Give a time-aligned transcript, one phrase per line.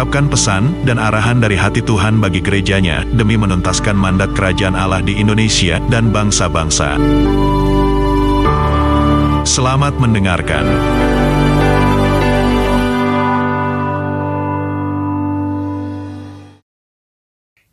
[0.00, 5.20] mengungkapkan pesan dan arahan dari hati Tuhan bagi gerejanya demi menuntaskan mandat kerajaan Allah di
[5.20, 6.96] Indonesia dan bangsa-bangsa.
[9.44, 10.64] Selamat mendengarkan.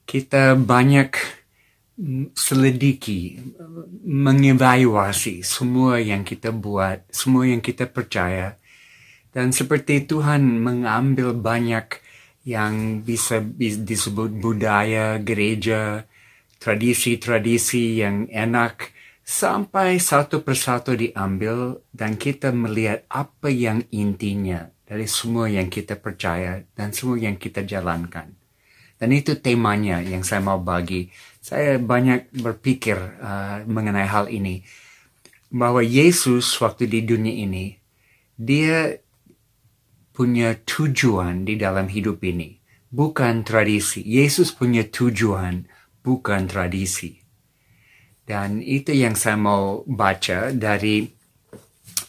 [0.03, 1.15] Kita banyak
[2.35, 3.39] selidiki,
[4.03, 8.59] mengevaluasi semua yang kita buat, semua yang kita percaya,
[9.31, 12.03] dan seperti Tuhan mengambil banyak
[12.47, 16.07] yang bisa disebut budaya, gereja,
[16.63, 18.95] tradisi-tradisi yang enak,
[19.27, 26.63] sampai satu persatu diambil dan kita melihat apa yang intinya dari semua yang kita percaya
[26.71, 28.31] dan semua yang kita jalankan.
[28.95, 31.11] Dan itu temanya yang saya mau bagi.
[31.43, 34.63] Saya banyak berpikir uh, mengenai hal ini.
[35.51, 37.77] Bahwa Yesus waktu di dunia ini,
[38.35, 38.97] dia
[40.17, 42.57] punya tujuan di dalam hidup ini.
[42.89, 44.01] Bukan tradisi.
[44.01, 45.69] Yesus punya tujuan,
[46.01, 47.21] bukan tradisi.
[48.25, 51.05] Dan itu yang saya mau baca dari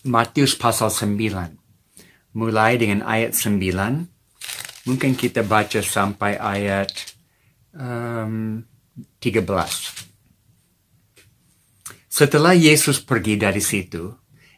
[0.09, 2.33] Matius pasal 9.
[2.33, 3.61] Mulai dengan ayat 9
[4.89, 6.89] Mungkin kita baca sampai ayat
[7.77, 8.65] um,
[9.21, 9.45] 13.
[12.09, 14.09] Setelah Yesus pergi dari situ,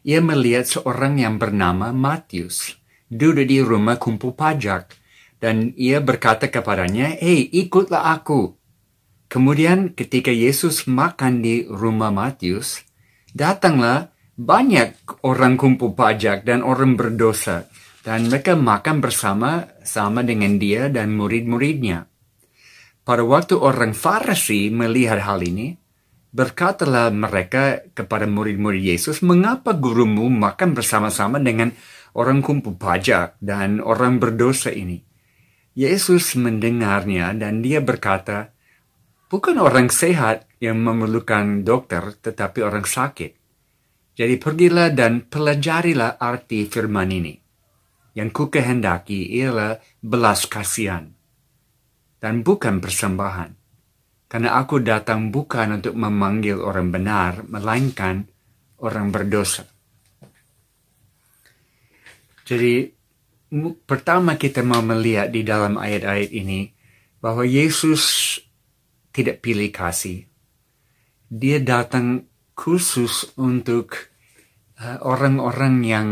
[0.06, 2.80] ia melihat seorang yang bernama Matius
[3.11, 4.94] duduk di rumah kumpul pajak,
[5.42, 8.55] dan ia berkata kepadanya, Hei, ikutlah aku.
[9.27, 12.83] Kemudian ketika Yesus makan di rumah Matius,
[13.34, 17.68] datanglah banyak orang kumpul pajak dan orang berdosa
[18.01, 22.08] dan mereka makan bersama sama dengan dia dan murid-muridnya.
[23.05, 25.77] Pada waktu orang Farisi melihat hal ini,
[26.30, 31.74] berkatalah mereka kepada murid-murid Yesus, "Mengapa gurumu makan bersama-sama dengan
[32.16, 35.02] orang kumpul pajak dan orang berdosa ini?"
[35.76, 38.50] Yesus mendengarnya dan dia berkata,
[39.30, 43.32] "Bukan orang sehat yang memerlukan dokter, tetapi orang sakit.
[44.18, 47.34] Jadi pergilah dan pelajarilah arti firman ini
[48.18, 51.08] yang ku kehendaki ialah belas kasihan
[52.18, 53.50] dan bukan persembahan.
[54.30, 58.30] Karena aku datang bukan untuk memanggil orang benar, melainkan
[58.78, 59.66] orang berdosa.
[62.50, 62.90] Jadi,
[63.86, 66.74] pertama kita mau melihat di dalam ayat-ayat ini
[67.22, 68.34] bahwa Yesus
[69.14, 70.27] tidak pilih kasih.
[71.30, 72.27] Dia datang
[72.58, 74.10] khusus untuk
[74.83, 76.08] uh, orang-orang yang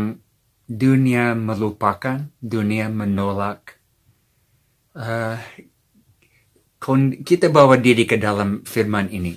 [0.63, 3.75] dunia melupakan, dunia menolak.
[4.95, 5.35] Uh,
[7.27, 9.35] kita bawa diri ke dalam firman ini.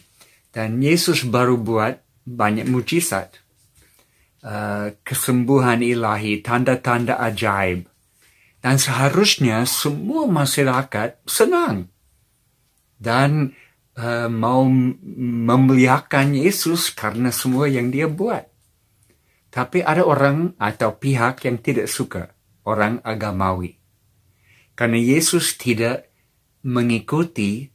[0.55, 3.42] Dan Yesus baru buat banyak mujizat.
[4.43, 7.87] Uh, kesembuhan ilahi, tanda-tanda ajaib.
[8.59, 11.87] Dan seharusnya semua masyarakat senang.
[12.99, 13.55] Dan
[13.95, 18.51] uh, mau memuliakan Yesus karena semua yang dia buat.
[19.53, 23.77] Tapi ada orang atau pihak yang tidak suka orang agamawi.
[24.73, 26.09] Karena Yesus tidak
[26.65, 27.69] mengikuti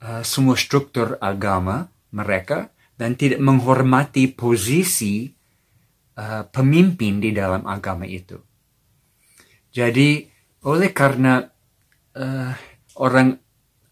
[0.00, 5.37] uh, semua struktur agama mereka dan tidak menghormati posisi
[6.18, 8.36] uh, pemimpin di dalam agama itu.
[9.70, 10.26] Jadi
[10.66, 11.46] oleh karena
[12.18, 12.52] uh,
[12.98, 13.38] orang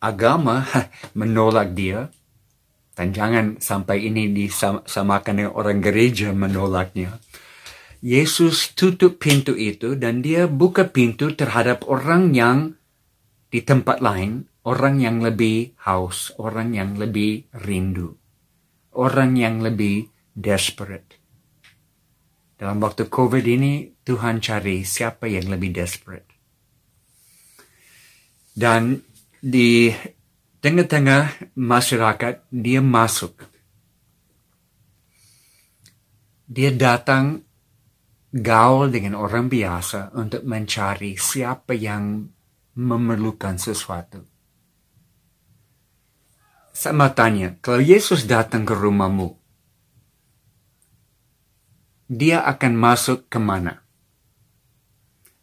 [0.03, 0.67] agama
[1.21, 2.11] menolak dia,
[2.97, 7.21] dan jangan sampai ini disamakan dengan orang gereja menolaknya.
[8.01, 12.77] Yesus tutup pintu itu dan dia buka pintu terhadap orang yang
[13.53, 18.17] di tempat lain, orang yang lebih haus, orang yang lebih rindu,
[18.97, 21.16] orang yang lebih desperate.
[22.57, 26.33] Dalam waktu COVID ini, Tuhan cari siapa yang lebih desperate.
[28.57, 28.97] Dan
[29.37, 29.93] di
[30.65, 33.37] tengah-tengah masyarakat dia masuk.
[36.49, 37.45] Dia datang
[38.33, 42.25] gaul dengan orang biasa untuk mencari siapa yang
[42.77, 44.25] memerlukan sesuatu.
[46.77, 49.46] Sama tanya, kalau Yesus datang ke rumahmu,
[52.07, 53.83] dia akan masuk ke mana?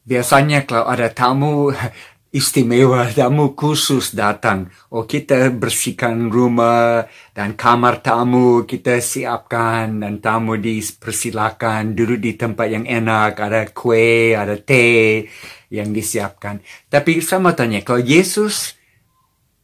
[0.03, 1.71] Biasanya kalau ada tamu
[2.39, 4.67] istimewa, tamu khusus datang.
[4.91, 12.67] Oh kita bersihkan rumah dan kamar tamu kita siapkan dan tamu dipersilakan duduk di tempat
[12.67, 15.29] yang enak, ada kue, ada teh
[15.71, 16.59] yang disiapkan.
[16.91, 18.75] Tapi sama tanya, kalau Yesus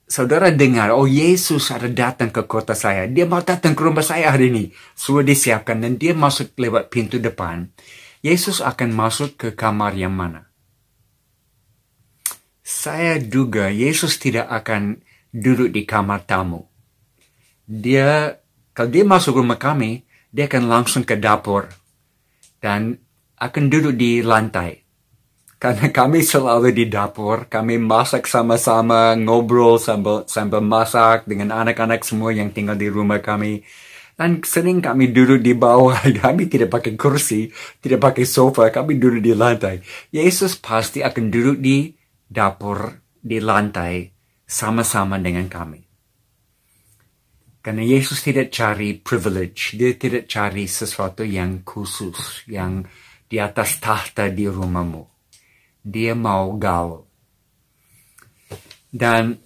[0.10, 3.06] saudara dengar, oh Yesus ada datang ke kota saya.
[3.06, 4.66] Dia mau datang ke rumah saya hari ini.
[4.98, 7.70] Sudah disiapkan dan dia masuk lewat pintu depan.
[8.26, 10.50] Yesus akan masuk ke kamar yang mana?
[12.66, 15.00] Saya duga Yesus tidak akan
[15.32, 16.68] duduk di kamar tamu.
[17.70, 18.34] Dia,
[18.74, 20.04] kalau dia masuk rumah kami,
[20.34, 21.70] dia akan langsung ke dapur
[22.60, 22.98] dan
[23.40, 24.89] akan duduk di lantai
[25.60, 32.32] karena kami selalu di dapur, kami masak sama-sama, ngobrol sambil, sambil masak dengan anak-anak semua
[32.32, 33.68] yang tinggal di rumah kami.
[34.16, 37.52] Dan sering kami duduk di bawah, kami tidak pakai kursi,
[37.84, 39.84] tidak pakai sofa, kami duduk di lantai.
[40.16, 41.92] Yesus pasti akan duduk di
[42.24, 44.08] dapur, di lantai,
[44.48, 45.84] sama-sama dengan kami.
[47.60, 52.88] Karena Yesus tidak cari privilege, dia tidak cari sesuatu yang khusus, yang
[53.28, 55.09] di atas tahta di rumahmu
[55.84, 57.06] dia mau gaul.
[58.90, 59.38] Dan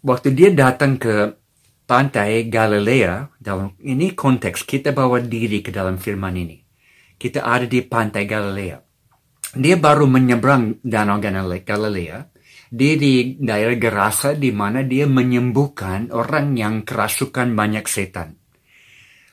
[0.00, 1.36] waktu dia datang ke
[1.86, 6.58] pantai Galilea, dalam ini konteks kita bawa diri ke dalam firman ini.
[7.16, 8.76] Kita ada di pantai Galilea.
[9.56, 12.18] Dia baru menyeberang danau Galilea.
[12.66, 18.36] Dia di daerah Gerasa di mana dia menyembuhkan orang yang kerasukan banyak setan.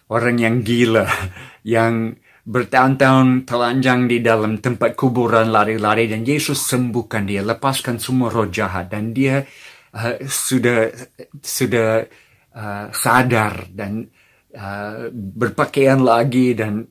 [0.08, 1.10] Orang yang gila,
[1.76, 8.52] yang bertahun-tahun telanjang di dalam tempat kuburan lari-lari dan Yesus sembuhkan dia, lepaskan semua roh
[8.52, 9.48] jahat dan dia
[9.96, 10.92] uh, sudah
[11.40, 12.04] sudah
[12.52, 14.12] uh, sadar dan
[14.52, 16.84] uh, berpakaian lagi dan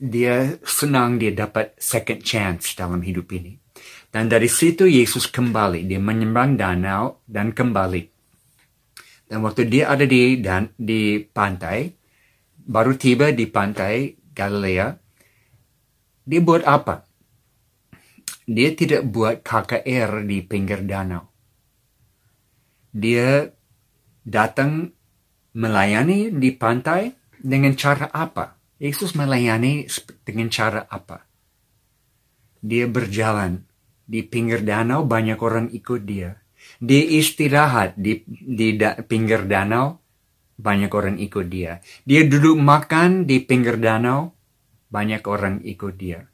[0.00, 3.58] dia senang dia dapat second chance dalam hidup ini.
[4.10, 8.02] Dan dari situ Yesus kembali, dia menyeberang danau dan kembali.
[9.30, 11.86] Dan waktu dia ada di dan di pantai,
[12.58, 14.96] baru tiba di pantai Galilea,
[16.24, 17.04] dia buat apa?
[18.48, 21.28] Dia tidak buat KKR di pinggir danau.
[22.90, 23.44] Dia
[24.24, 24.88] datang
[25.52, 28.56] melayani di pantai dengan cara apa?
[28.80, 29.84] Yesus melayani
[30.24, 31.20] dengan cara apa?
[32.64, 33.60] Dia berjalan
[34.08, 36.32] di pinggir danau, banyak orang ikut dia.
[36.80, 39.99] Dia istirahat di, di da, pinggir danau,
[40.60, 41.80] banyak orang ikut dia.
[42.04, 44.36] Dia duduk makan di pinggir danau,
[44.92, 46.28] banyak orang ikut dia.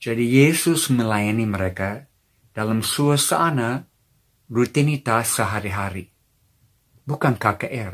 [0.00, 2.08] Jadi Yesus melayani mereka
[2.56, 3.84] dalam suasana
[4.48, 6.08] rutinitas sehari-hari.
[7.04, 7.92] Bukan KKR.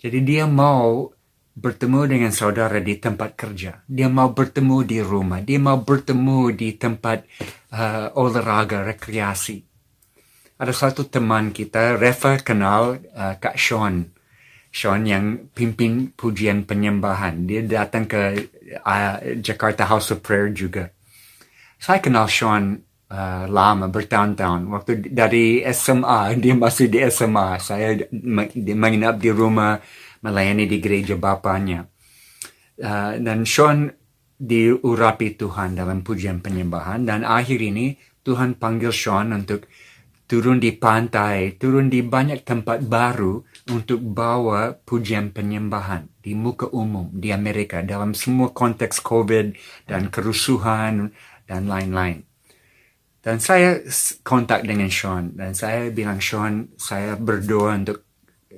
[0.00, 1.12] Jadi dia mau
[1.56, 3.80] bertemu dengan saudara di tempat kerja.
[3.88, 5.40] Dia mau bertemu di rumah.
[5.40, 7.24] Dia mau bertemu di tempat
[7.72, 9.65] uh, olahraga, rekreasi.
[10.56, 14.08] Ada satu teman kita, Reva kenal uh, Kak Sean.
[14.72, 17.44] Sean yang pimpin pujian penyembahan.
[17.44, 18.48] Dia datang ke
[18.80, 20.88] uh, Jakarta House of Prayer juga.
[21.76, 22.72] Saya kenal Sean
[23.12, 24.72] uh, lama, bertahun-tahun.
[24.72, 27.60] Waktu dari SMA, dia masih di SMA.
[27.60, 27.92] Saya
[28.72, 29.76] menginap di rumah,
[30.24, 31.84] melayani di gereja bapaknya.
[32.80, 33.92] Uh, dan Sean
[34.40, 37.04] diurapi Tuhan dalam pujian penyembahan.
[37.04, 37.92] Dan akhir ini
[38.24, 39.68] Tuhan panggil Sean untuk
[40.26, 47.10] turun di pantai, turun di banyak tempat baru untuk bawa pujian penyembahan di muka umum
[47.14, 49.54] di Amerika dalam semua konteks COVID
[49.86, 51.14] dan kerusuhan
[51.46, 52.26] dan lain-lain.
[53.22, 53.82] Dan saya
[54.22, 58.06] kontak dengan Sean dan saya bilang Sean, saya berdoa untuk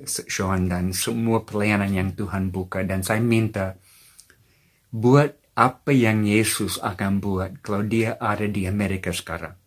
[0.05, 3.81] Sean dan semua pelayanan yang Tuhan buka dan saya minta
[4.93, 9.58] buat apa yang Yesus akan buat kalau dia ada di Amerika sekarang.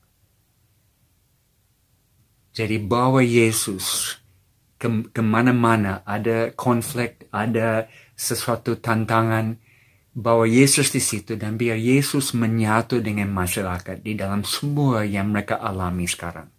[2.52, 4.20] Jadi bawa Yesus
[4.76, 9.56] ke ke mana-mana, ada konflik, ada sesuatu tantangan,
[10.12, 15.56] bawa Yesus di situ dan biar Yesus menyatu dengan masyarakat di dalam semua yang mereka
[15.56, 16.52] alami sekarang.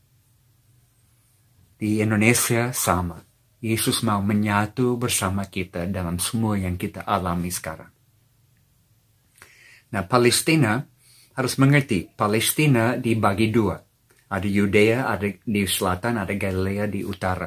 [1.77, 3.21] Di Indonesia sama.
[3.63, 7.87] Yesus mau menyatu bersama kita dalam semua yang kita alami sekarang.
[9.95, 10.83] Nah, Palestina
[11.37, 13.79] harus mengerti, Palestina dibagi dua
[14.33, 17.45] ada Yudea ada di selatan, ada Galilea di utara.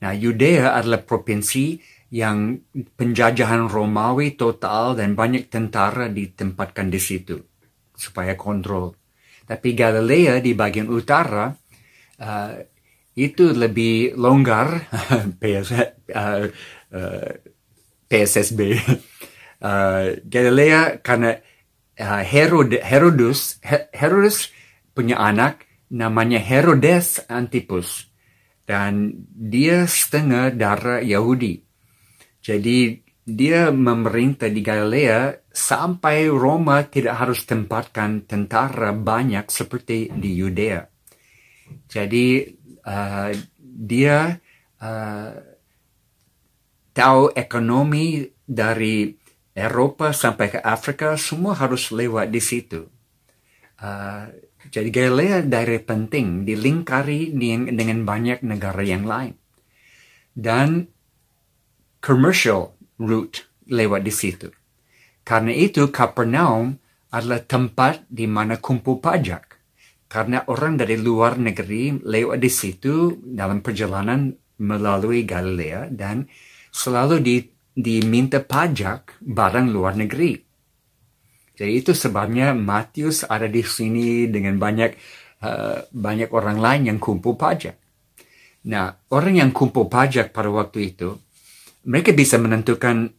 [0.00, 1.76] Nah, Yudea adalah provinsi
[2.08, 7.36] yang penjajahan Romawi total dan banyak tentara ditempatkan di situ
[7.92, 8.96] supaya kontrol.
[9.44, 11.52] Tapi Galilea di bagian utara
[12.20, 12.52] uh,
[13.12, 14.88] itu lebih longgar
[15.40, 16.48] PS, uh,
[16.96, 17.30] uh,
[18.08, 18.60] PSSB.
[19.58, 21.36] Uh, Galilea karena
[21.98, 23.58] uh, Herod, Herodus
[23.92, 24.54] Herodus
[24.94, 28.08] punya anak namanya Herodes Antipus
[28.68, 31.64] dan dia setengah darah Yahudi.
[32.44, 40.80] Jadi dia memerintah di Galilea sampai Roma tidak harus tempatkan tentara banyak seperti di Yudea.
[41.88, 42.48] Jadi
[42.88, 44.32] uh, dia
[44.80, 45.32] uh,
[46.96, 49.12] tahu ekonomi dari
[49.52, 52.88] Eropa sampai ke Afrika semua harus lewat di situ.
[53.76, 57.30] Uh, jadi Galilea daerah penting dilingkari
[57.70, 59.38] dengan banyak negara yang lain.
[60.34, 60.90] Dan
[62.02, 64.50] commercial route lewat di situ.
[65.22, 66.74] Karena itu Kapernaum
[67.14, 69.56] adalah tempat di mana kumpul pajak.
[70.08, 76.24] Karena orang dari luar negeri lewat di situ dalam perjalanan melalui Galilea dan
[76.72, 77.36] selalu di,
[77.76, 80.47] diminta pajak barang luar negeri.
[81.58, 84.94] Jadi itu sebabnya Matius ada di sini dengan banyak
[85.42, 87.74] uh, banyak orang lain yang kumpul pajak.
[88.70, 91.18] Nah, orang yang kumpul pajak pada waktu itu,
[91.82, 93.10] mereka bisa menentukan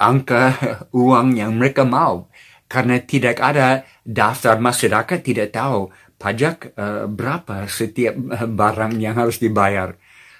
[0.00, 0.56] angka
[1.04, 2.32] uang yang mereka mau.
[2.64, 9.36] Karena tidak ada daftar masyarakat tidak tahu pajak uh, berapa setiap uh, barang yang harus
[9.36, 9.92] dibayar.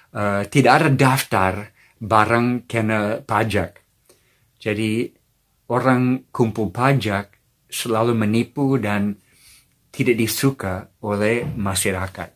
[0.09, 1.53] Uh, tidak ada daftar
[2.01, 3.77] barang kena pajak.
[4.57, 5.05] Jadi
[5.69, 7.32] orang kumpul pajak
[7.73, 9.17] selalu menipu dan
[9.89, 12.29] tidak disuka oleh masyarakat.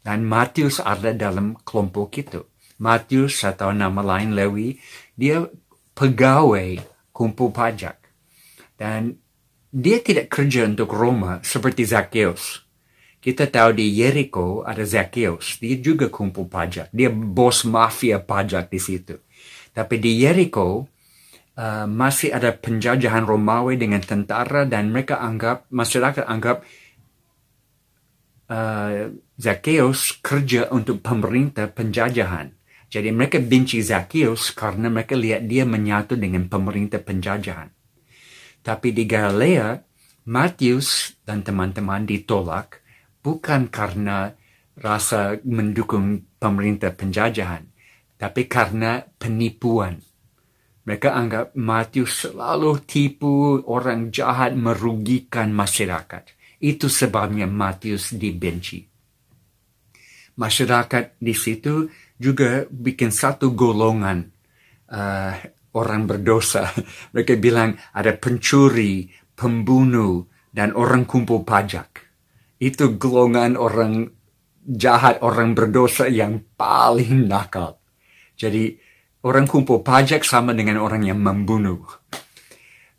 [0.00, 2.40] Dan Matius ada dalam kelompok itu.
[2.82, 4.80] Matius atau nama lain Lewi,
[5.14, 5.46] dia
[5.94, 6.82] pegawai
[7.14, 8.00] kumpul pajak.
[8.74, 9.14] Dan
[9.70, 12.66] dia tidak kerja untuk Roma seperti Zacchaeus.
[13.22, 15.62] Kita tahu di Jericho ada Zacchaeus.
[15.62, 16.90] Dia juga kumpul pajak.
[16.90, 19.14] Dia bos mafia pajak di situ.
[19.70, 20.91] Tapi di Jericho
[21.56, 26.64] uh, masih ada penjajahan Romawi dengan tentara dan mereka anggap, masyarakat anggap
[28.52, 32.54] uh, Zacchaeus kerja untuk pemerintah penjajahan.
[32.92, 37.72] Jadi mereka benci Zacchaeus karena mereka lihat dia menyatu dengan pemerintah penjajahan.
[38.60, 39.80] Tapi di Galilea,
[40.28, 42.84] Matius dan teman-teman ditolak
[43.24, 44.36] bukan karena
[44.78, 47.66] rasa mendukung pemerintah penjajahan,
[48.20, 49.98] tapi karena penipuan.
[50.82, 56.34] Mereka anggap Matius selalu tipu orang jahat merugikan masyarakat.
[56.58, 58.82] Itu sebabnya Matius dibenci.
[60.32, 61.86] Masyarakat di situ
[62.18, 64.26] juga bikin satu golongan
[64.90, 65.34] uh,
[65.78, 66.66] orang berdosa.
[67.14, 69.06] Mereka bilang ada pencuri,
[69.38, 72.04] pembunuh, dan orang kumpul pajak.
[72.58, 74.10] Itu golongan orang
[74.62, 77.82] jahat, orang berdosa yang paling nakal.
[78.38, 78.76] Jadi
[79.22, 81.82] orang kumpul pajak sama dengan orang yang membunuh.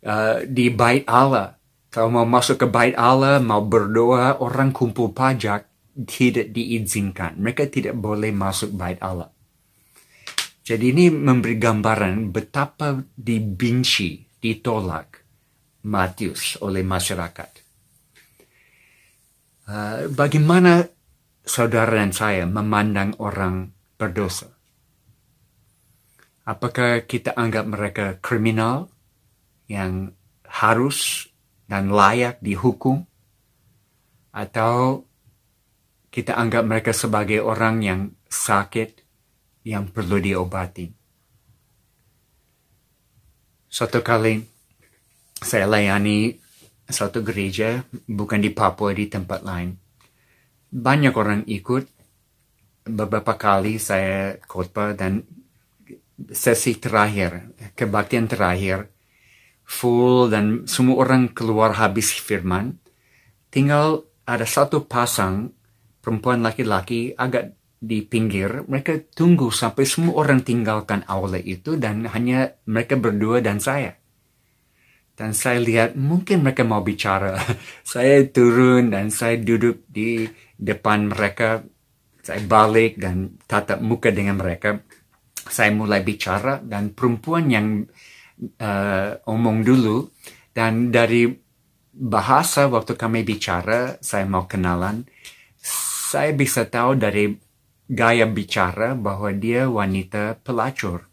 [0.04, 1.56] Uh, di bait Allah,
[1.88, 5.68] kalau mau masuk ke bait Allah, mau berdoa, orang kumpul pajak
[6.04, 7.38] tidak diizinkan.
[7.38, 9.30] Mereka tidak boleh masuk bait Allah.
[10.64, 15.20] Jadi ini memberi gambaran betapa dibenci, ditolak
[15.84, 17.50] Matius oleh masyarakat.
[19.64, 20.84] Uh, bagaimana
[21.44, 24.53] saudara dan saya memandang orang berdosa?
[26.44, 28.92] Apakah kita anggap mereka kriminal
[29.64, 30.12] yang
[30.44, 31.28] harus
[31.64, 33.08] dan layak dihukum?
[34.28, 35.08] Atau
[36.12, 39.00] kita anggap mereka sebagai orang yang sakit,
[39.64, 40.86] yang perlu diobati.
[43.66, 44.38] Suatu kali
[45.40, 46.36] saya layani
[46.84, 49.72] satu gereja, bukan di Papua, di tempat lain.
[50.68, 51.88] Banyak orang ikut.
[52.84, 55.24] Beberapa kali saya khotbah dan
[56.30, 58.90] sesi terakhir, kebaktian terakhir,
[59.64, 62.78] full dan semua orang keluar habis firman.
[63.50, 65.52] Tinggal ada satu pasang
[66.04, 72.56] perempuan laki-laki agak di pinggir, mereka tunggu sampai semua orang tinggalkan aula itu dan hanya
[72.64, 74.00] mereka berdua dan saya.
[75.14, 77.38] Dan saya lihat mungkin mereka mau bicara.
[77.86, 80.26] saya turun dan saya duduk di
[80.58, 81.62] depan mereka.
[82.24, 84.80] Saya balik dan tatap muka dengan mereka.
[85.44, 87.84] Saya mulai bicara dan perempuan yang
[88.60, 90.08] uh, omong dulu
[90.54, 91.28] dan dari
[91.94, 95.06] bahasa waktu kami bicara, saya mau kenalan,
[96.14, 97.30] saya bisa tahu dari
[97.90, 101.10] gaya bicara bahwa dia wanita pelacur.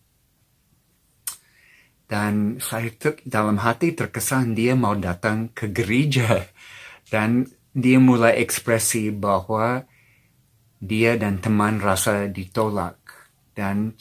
[2.06, 6.44] Dan saya ter, dalam hati terkesan dia mau datang ke gereja.
[7.08, 9.88] Dan dia mulai ekspresi bahwa
[10.78, 13.01] dia dan teman rasa ditolak.
[13.52, 13.94] Dan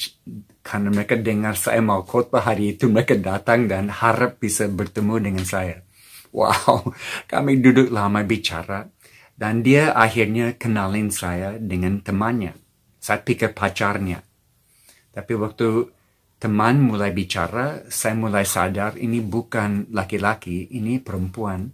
[0.63, 5.45] karena mereka dengar saya mau khotbah hari itu, mereka datang dan harap bisa bertemu dengan
[5.45, 5.83] saya.
[6.31, 6.95] Wow,
[7.27, 8.87] kami duduk lama bicara.
[9.35, 12.55] Dan dia akhirnya kenalin saya dengan temannya.
[13.01, 14.21] Saya pikir pacarnya.
[15.11, 15.91] Tapi waktu
[16.41, 21.67] teman mulai bicara, saya mulai sadar ini bukan laki-laki, ini perempuan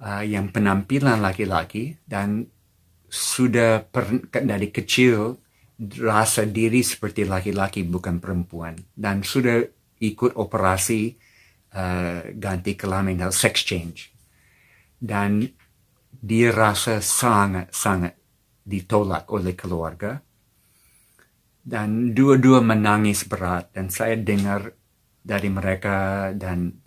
[0.00, 2.44] uh, yang penampilan laki-laki dan
[3.08, 5.43] sudah per, dari kecil
[5.78, 8.78] rasa diri seperti laki-laki bukan perempuan.
[8.94, 9.58] Dan sudah
[9.98, 11.14] ikut operasi
[11.74, 14.14] uh, ganti kelamin atau sex change.
[14.94, 15.42] Dan
[16.14, 18.14] dia rasa sangat-sangat
[18.62, 20.22] ditolak oleh keluarga.
[21.64, 23.74] Dan dua-dua menangis berat.
[23.74, 24.70] Dan saya dengar
[25.24, 26.83] dari mereka dan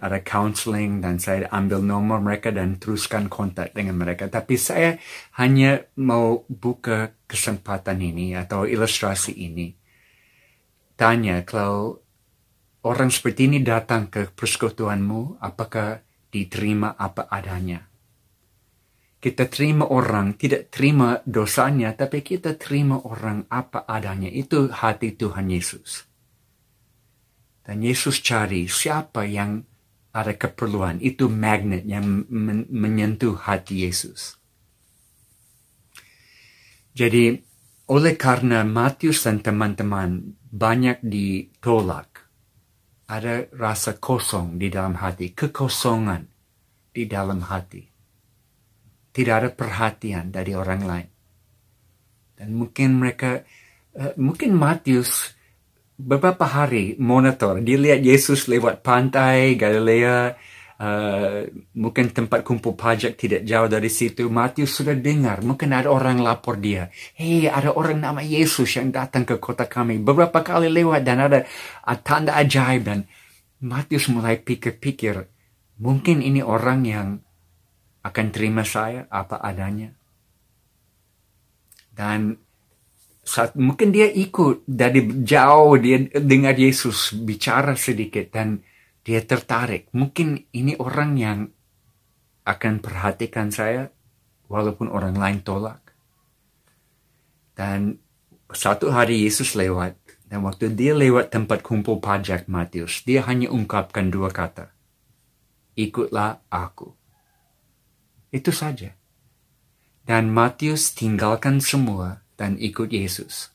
[0.00, 4.26] ada counseling dan saya ambil nomor mereka dan teruskan kontak dengan mereka.
[4.32, 4.96] Tapi saya
[5.36, 9.76] hanya mau buka kesempatan ini atau ilustrasi ini.
[10.96, 12.00] Tanya kalau
[12.82, 16.00] orang seperti ini datang ke persekutuanmu, apakah
[16.32, 17.90] diterima apa adanya?
[19.20, 24.32] kita terima orang, tidak terima dosanya, tapi kita terima orang apa adanya.
[24.32, 26.08] Itu hati Tuhan Yesus.
[27.60, 29.60] Dan Yesus cari siapa yang
[30.10, 30.98] ada keperluan.
[30.98, 34.38] Itu magnet yang men menyentuh hati Yesus.
[36.90, 37.38] Jadi,
[37.90, 42.26] oleh karena Matius dan teman-teman banyak ditolak,
[43.06, 46.26] ada rasa kosong di dalam hati, kekosongan
[46.90, 47.90] di dalam hati
[49.10, 51.08] tidak ada perhatian dari orang lain.
[52.38, 53.42] Dan mungkin mereka,
[53.98, 55.34] uh, mungkin Matius
[56.00, 60.34] beberapa hari monitor, dia lihat Yesus lewat pantai Galilea,
[60.80, 61.44] uh,
[61.76, 64.32] mungkin tempat kumpul pajak tidak jauh dari situ.
[64.32, 66.88] Matius sudah dengar, mungkin ada orang lapor dia,
[67.20, 70.00] hei ada orang nama Yesus yang datang ke kota kami.
[70.00, 71.44] Beberapa kali lewat dan ada
[72.00, 73.04] tanda ajaib dan
[73.60, 75.28] Matius mulai pikir-pikir,
[75.84, 77.08] mungkin ini orang yang
[78.00, 79.92] akan terima saya apa adanya.
[81.92, 82.40] Dan
[83.30, 88.66] saat mungkin dia ikut dari jauh dia dengar Yesus bicara sedikit dan
[89.06, 89.86] dia tertarik.
[89.94, 91.38] Mungkin ini orang yang
[92.42, 93.94] akan perhatikan saya
[94.50, 95.94] walaupun orang lain tolak.
[97.54, 98.02] Dan
[98.50, 99.94] satu hari Yesus lewat
[100.26, 104.74] dan waktu dia lewat tempat kumpul pajak Matius, dia hanya ungkapkan dua kata.
[105.78, 106.90] Ikutlah aku.
[108.34, 108.90] Itu saja.
[110.02, 113.52] Dan Matius tinggalkan semua dan ikut Yesus.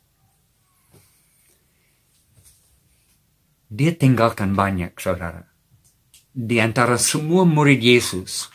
[3.66, 5.50] Dia tinggalkan banyak, saudara.
[6.30, 8.54] Di antara semua murid Yesus,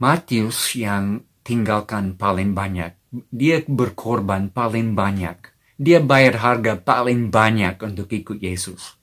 [0.00, 2.96] Matius yang tinggalkan paling banyak.
[3.28, 5.36] Dia berkorban paling banyak.
[5.76, 8.96] Dia bayar harga paling banyak untuk ikut Yesus.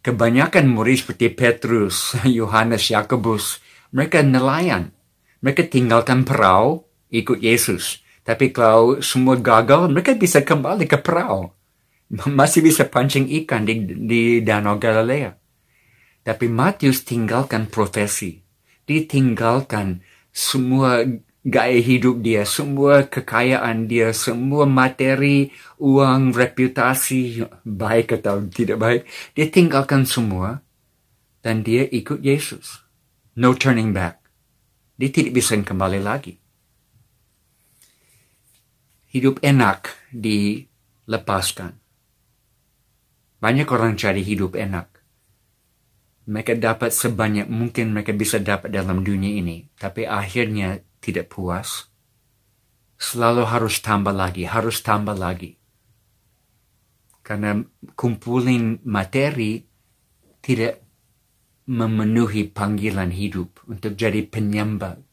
[0.00, 4.94] Kebanyakan murid seperti Petrus, Yohanes, Yakobus, mereka nelayan.
[5.42, 8.05] Mereka tinggalkan perahu, ikut Yesus.
[8.26, 11.46] Tapi kalau semua gagal, mereka bisa kembali ke perahu.
[12.26, 15.30] Masih bisa pancing ikan di, di Danau Galilea.
[16.26, 18.42] Tapi Matius tinggalkan profesi.
[18.82, 20.02] Dia tinggalkan
[20.34, 21.06] semua
[21.46, 29.02] gaya hidup dia, semua kekayaan dia, semua materi, uang, reputasi, baik atau tidak baik.
[29.38, 30.66] Dia tinggalkan semua
[31.46, 32.82] dan dia ikut Yesus.
[33.38, 34.18] No turning back.
[34.98, 36.42] Dia tidak bisa kembali lagi.
[39.16, 41.72] Hidup enak dilepaskan.
[43.40, 44.92] Banyak orang cari hidup enak.
[46.28, 49.72] Mereka dapat sebanyak mungkin mereka bisa dapat dalam dunia ini.
[49.72, 51.88] Tapi akhirnya tidak puas.
[53.00, 55.56] Selalu harus tambah lagi, harus tambah lagi.
[57.24, 57.56] Karena
[57.96, 59.64] kumpulin materi
[60.44, 60.84] tidak
[61.72, 65.05] memenuhi panggilan hidup untuk jadi penyembah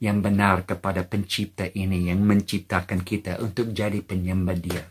[0.00, 4.84] yang benar kepada pencipta ini yang menciptakan kita untuk jadi penyembah dia.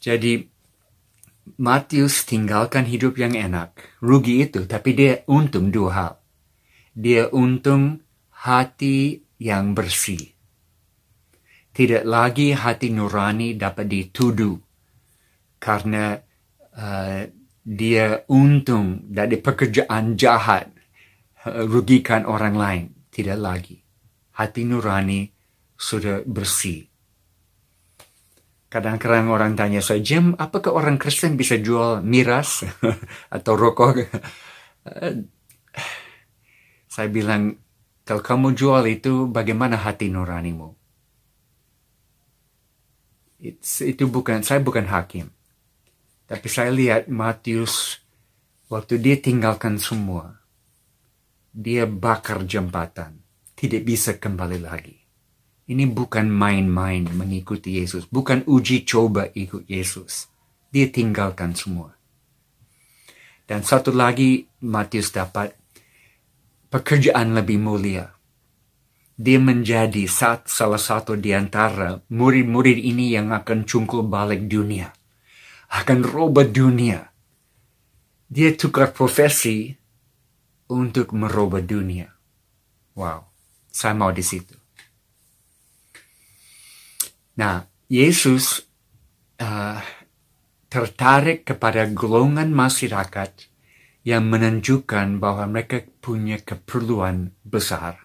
[0.00, 0.54] Jadi
[1.60, 6.14] Matius tinggalkan hidup yang enak, rugi itu, tapi dia untung dua hal.
[6.96, 8.00] Dia untung
[8.32, 10.32] hati yang bersih.
[11.74, 14.56] Tidak lagi hati nurani dapat dituduh
[15.60, 16.16] karena
[16.76, 17.28] uh,
[17.64, 20.68] dia untung dari pekerjaan jahat,
[21.48, 22.93] eh, rugikan orang lain.
[23.14, 23.78] Tidak lagi.
[24.34, 25.30] Hati nurani
[25.78, 26.82] sudah bersih.
[28.66, 32.66] Kadang-kadang orang tanya saya, Jim, apakah orang Kristen bisa jual miras
[33.36, 34.02] atau rokok?
[36.94, 37.54] Saya bilang,
[38.06, 40.74] kalau kamu jual itu, bagaimana hati nuranimu?
[43.42, 45.26] It's, itu bukan, saya bukan hakim.
[46.30, 47.98] Tapi saya lihat Matius
[48.70, 50.43] waktu dia tinggalkan semua.
[51.54, 53.22] Dia bakar jembatan,
[53.54, 54.98] tidak bisa kembali lagi.
[55.70, 60.28] Ini bukan main-main mengikuti Yesus, bukan uji coba ikut Yesus.
[60.74, 61.94] Dia tinggalkan semua.
[63.46, 65.54] Dan satu lagi Matius dapat
[66.68, 68.10] pekerjaan lebih mulia.
[69.14, 74.90] Dia menjadi saat salah satu di antara murid-murid ini yang akan cungkul balik dunia.
[75.70, 77.14] Akan robot dunia.
[78.26, 79.83] Dia tukar profesi
[80.70, 82.08] untuk merubah dunia.
[82.94, 83.26] Wow,
[83.68, 84.54] saya mau di situ.
[87.34, 88.62] Nah, Yesus
[89.42, 89.78] uh,
[90.70, 93.30] tertarik kepada golongan masyarakat
[94.06, 98.04] yang menunjukkan bahwa mereka punya keperluan besar.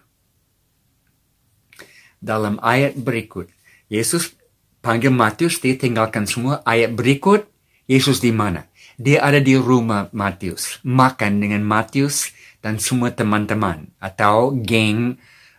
[2.20, 3.48] Dalam ayat berikut,
[3.86, 4.34] Yesus
[4.82, 6.60] panggil Matius, dia tinggalkan semua.
[6.66, 7.48] Ayat berikut,
[7.88, 8.68] Yesus di mana?
[9.00, 15.16] Dia ada di rumah Matius, makan dengan Matius dan semua teman-teman atau geng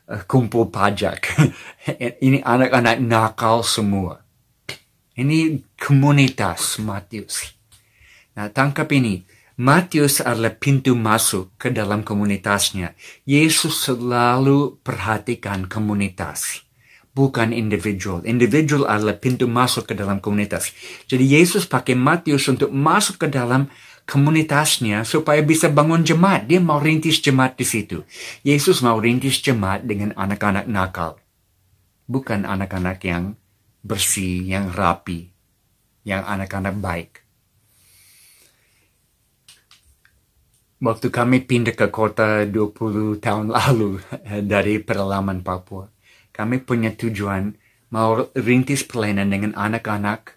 [0.09, 1.33] uh, kumpul pajak.
[2.25, 4.21] Ini anak-anak nakal semua.
[5.17, 7.61] Ini komunitas Matius.
[8.31, 9.27] Nah, tangkap ini.
[9.61, 12.97] Matius adalah pintu masuk ke dalam komunitasnya.
[13.27, 16.65] Yesus selalu perhatikan komunitas,
[17.13, 18.25] bukan individual.
[18.25, 20.73] Individual adalah pintu masuk ke dalam komunitas.
[21.05, 23.69] Jadi Yesus pakai Matius untuk masuk ke dalam
[24.11, 26.43] komunitasnya supaya bisa bangun jemaat.
[26.51, 28.03] Dia mau rintis jemaat di situ.
[28.43, 31.15] Yesus mau rintis jemaat dengan anak-anak nakal.
[32.11, 33.39] Bukan anak-anak yang
[33.87, 35.31] bersih, yang rapi,
[36.03, 37.11] yang anak-anak baik.
[40.83, 44.03] Waktu kami pindah ke kota 20 tahun lalu
[44.51, 45.87] dari pedalaman Papua,
[46.35, 47.55] kami punya tujuan
[47.95, 50.35] mau rintis pelayanan dengan anak-anak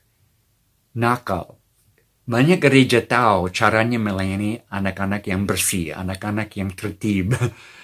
[0.95, 1.64] nakal
[2.25, 7.37] banyak gereja tahu caranya melayani anak-anak yang bersih, anak-anak yang tertib,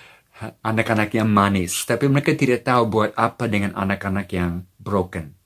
[0.70, 1.84] anak-anak yang manis.
[1.84, 5.36] Tapi mereka tidak tahu buat apa dengan anak-anak yang broken.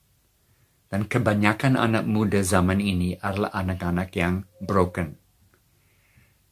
[0.86, 5.18] Dan kebanyakan anak muda zaman ini adalah anak-anak yang broken.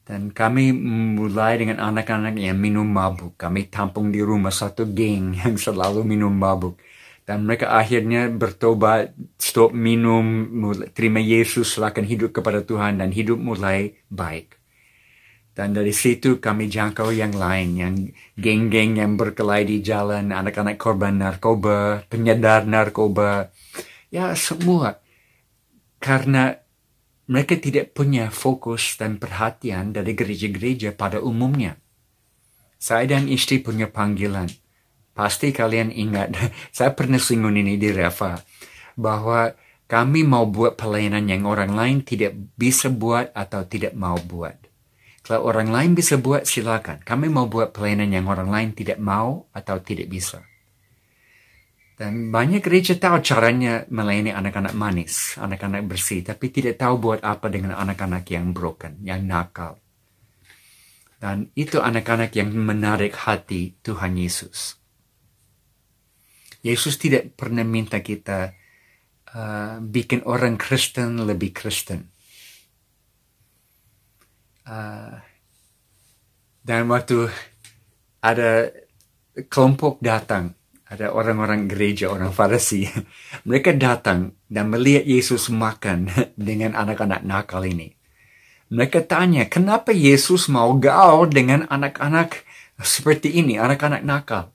[0.03, 0.75] Dan kami
[1.15, 3.39] mulai dengan anak-anak yang minum mabuk.
[3.39, 6.75] Kami tampung di rumah satu geng yang selalu minum mabuk
[7.23, 10.51] dan mereka akhirnya bertobat, stop minum,
[10.91, 14.59] terima Yesus, serahkan hidup kepada Tuhan dan hidup mulai baik.
[15.53, 17.95] Dan dari situ kami jangkau yang lain, yang
[18.35, 23.53] geng-geng yang berkelahi di jalan, anak-anak korban narkoba, penyedar narkoba,
[24.09, 24.99] ya semua.
[26.03, 26.57] Karena
[27.31, 31.79] mereka tidak punya fokus dan perhatian dari gereja-gereja pada umumnya.
[32.83, 34.51] Saya dan istri punya panggilan
[35.13, 36.33] Pasti kalian ingat,
[36.77, 38.41] saya pernah singgung ini di Reva,
[38.97, 39.53] bahwa
[39.85, 44.57] kami mau buat pelayanan yang orang lain tidak bisa buat atau tidak mau buat.
[45.23, 46.99] Kalau orang lain bisa buat, silakan.
[47.07, 50.43] Kami mau buat pelayanan yang orang lain tidak mau atau tidak bisa.
[51.95, 57.47] Dan banyak gereja tahu caranya melayani anak-anak manis, anak-anak bersih, tapi tidak tahu buat apa
[57.47, 59.79] dengan anak-anak yang broken, yang nakal.
[61.23, 64.82] Dan itu anak-anak yang menarik hati Tuhan Yesus.
[66.63, 68.55] Yesus tidak pernah minta kita
[69.35, 72.07] uh, bikin orang Kristen lebih Kristen.
[74.63, 75.19] Uh,
[76.63, 77.27] dan waktu
[78.23, 78.71] ada
[79.51, 80.55] kelompok datang,
[80.87, 82.87] ada orang-orang gereja, orang Farisi,
[83.49, 86.07] mereka datang dan melihat Yesus makan
[86.39, 87.99] dengan anak-anak nakal ini.
[88.73, 92.47] Mereka tanya, kenapa Yesus mau gaul dengan anak-anak
[92.81, 94.49] seperti ini, anak-anak nakal?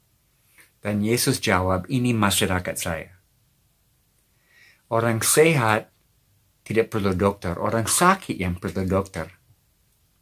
[0.87, 3.11] Dan Yesus jawab, ini masyarakat saya.
[4.87, 5.91] Orang sehat
[6.63, 9.27] tidak perlu dokter, orang sakit yang perlu dokter.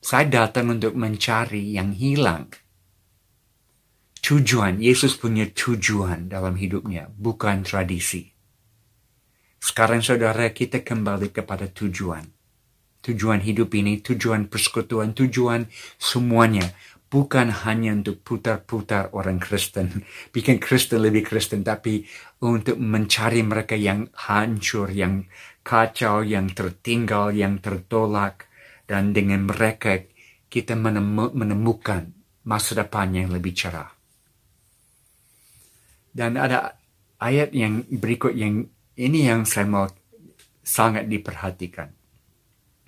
[0.01, 2.49] Saya datang untuk mencari yang hilang.
[4.25, 8.33] Tujuan, Yesus punya tujuan dalam hidupnya, bukan tradisi.
[9.61, 12.25] Sekarang saudara kita kembali kepada tujuan.
[13.05, 15.69] Tujuan hidup ini, tujuan persekutuan, tujuan
[16.01, 16.73] semuanya
[17.15, 20.03] bukan hanya untuk putar-putar orang Kristen,
[20.35, 22.03] bikin Kristen lebih Kristen, tapi
[22.43, 25.23] untuk mencari mereka yang hancur, yang
[25.63, 28.51] kacau, yang tertinggal, yang tertolak,
[28.83, 29.95] dan dengan mereka
[30.51, 32.11] kita menemukan
[32.43, 33.95] masa depan yang lebih cerah.
[36.11, 36.75] Dan ada
[37.23, 38.67] ayat yang berikut yang
[38.99, 39.87] ini yang saya mau
[40.67, 41.95] sangat diperhatikan.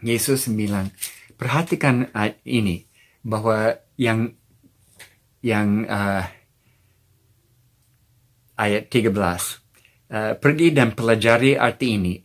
[0.03, 0.91] Yesus bilang,
[1.39, 2.86] perhatikan ayat ini
[3.25, 4.33] bahwa yang
[5.41, 6.25] yang uh,
[8.57, 12.15] ayat 13 uh, pergi dan pelajari arti ini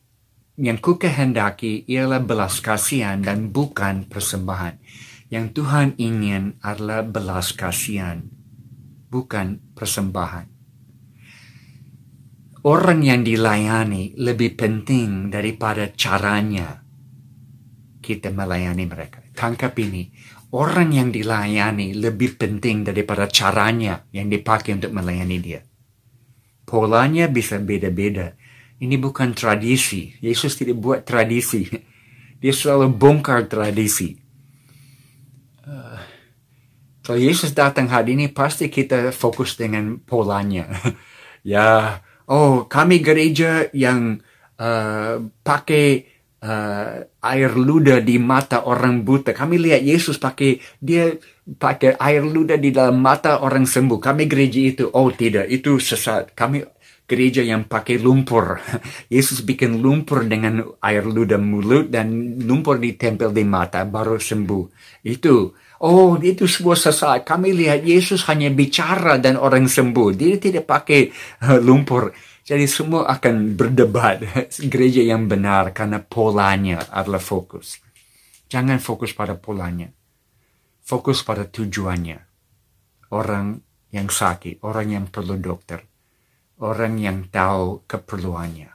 [0.61, 4.77] yang ku kehendaki ialah belas kasihan dan bukan persembahan
[5.33, 8.21] Yang Tuhan ingin adalah belas kasihan,
[9.09, 10.45] bukan persembahan.
[12.69, 16.85] Orang yang dilayani lebih penting daripada caranya
[18.05, 19.25] kita melayani mereka.
[19.33, 20.13] Tangkap ini,
[20.53, 25.61] orang yang dilayani lebih penting daripada caranya yang dipakai untuk melayani dia.
[26.69, 28.37] Polanya bisa beda-beda.
[28.83, 30.13] Ini bukan tradisi.
[30.21, 31.67] Yesus tidak buat tradisi.
[32.43, 34.19] Dia selalu bongkar tradisi.
[35.63, 36.01] Uh,
[37.07, 40.67] kalau Yesus datang hari ini, pasti kita fokus dengan polanya.
[41.47, 44.19] ya, oh kami gereja yang
[44.59, 46.12] uh, pakai
[46.43, 49.31] uh, air ludah di mata orang buta.
[49.33, 53.99] Kami lihat Yesus pakai dia pakai air ludah di dalam mata orang sembuh.
[53.99, 56.35] Kami gereja itu, oh tidak, itu sesat.
[56.35, 56.63] Kami
[57.07, 58.59] gereja yang pakai lumpur.
[59.15, 64.65] Yesus bikin lumpur dengan air ludah mulut dan lumpur ditempel di mata baru sembuh.
[65.03, 65.53] Itu,
[65.83, 67.27] oh itu sebuah sesat.
[67.27, 70.09] Kami lihat Yesus hanya bicara dan orang sembuh.
[70.15, 71.11] Dia tidak pakai
[71.47, 72.32] uh, lumpur.
[72.53, 74.21] Jadi semua akan berdebat
[74.73, 77.81] gereja yang benar karena polanya adalah fokus.
[78.53, 79.89] Jangan fokus pada polanya.
[80.85, 82.21] Fokus pada tujuannya.
[83.09, 83.57] Orang
[83.89, 85.81] yang sakit, orang yang perlu dokter,
[86.61, 88.69] orang yang tahu keperluannya.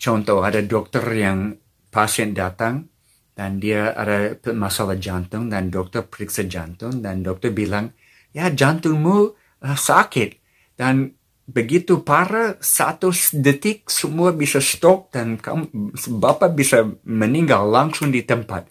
[0.00, 1.60] Contoh, ada dokter yang
[1.92, 2.88] pasien datang
[3.36, 7.92] dan dia ada masalah jantung dan dokter periksa jantung dan dokter bilang,
[8.32, 10.38] ya jantungmu sakit
[10.78, 18.22] dan begitu parah satu detik semua bisa stop dan kamu bapak bisa meninggal langsung di
[18.22, 18.70] tempat.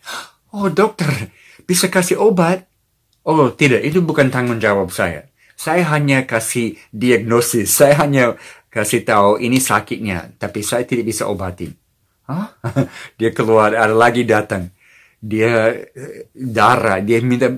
[0.56, 1.10] Oh dokter
[1.68, 2.68] bisa kasih obat?
[3.26, 5.28] Oh tidak itu bukan tanggung jawab saya.
[5.56, 7.72] Saya hanya kasih diagnosis.
[7.72, 8.36] Saya hanya
[8.68, 11.72] kasih tahu ini sakitnya, tapi saya tidak bisa obatin.
[12.28, 12.52] Huh?
[13.18, 14.76] Dia keluar, ada lagi datang
[15.26, 15.74] dia
[16.38, 17.50] darah dia minta